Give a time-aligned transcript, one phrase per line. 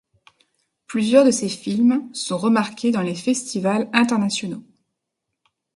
[0.87, 4.63] Plusieurs de ses films sont remarqués dans les festivals internationaux.